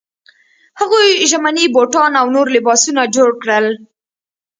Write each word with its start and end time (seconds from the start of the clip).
هغوی 0.79 1.09
ژمني 1.29 1.65
بوټان 1.75 2.11
او 2.21 2.25
نور 2.35 2.47
لباسونه 2.55 3.01
جوړ 3.15 3.29
کړل. 3.41 3.65